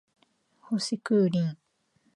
[0.71, 1.55] 星空凛